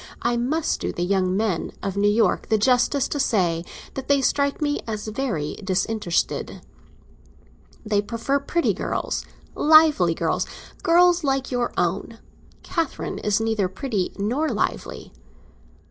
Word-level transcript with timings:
I 0.23 0.35
must 0.35 0.79
do 0.79 0.91
the 0.91 1.03
young 1.03 1.37
men 1.37 1.73
of 1.83 1.95
New 1.95 2.09
York 2.09 2.49
the 2.49 2.57
justice 2.57 3.07
to 3.09 3.19
say 3.19 3.63
that 3.93 4.07
they 4.07 4.19
strike 4.19 4.59
me 4.59 4.79
as 4.87 5.05
very 5.07 5.57
disinterested. 5.63 6.61
They 7.85 8.01
prefer 8.01 8.39
pretty 8.39 8.73
girls—lively 8.73 10.15
girls—girls 10.15 11.23
like 11.23 11.51
your 11.51 11.71
own. 11.77 12.17
Catherine 12.63 13.19
is 13.19 13.39
neither 13.39 13.67
pretty 13.67 14.11
nor 14.17 14.49
lively." 14.49 15.13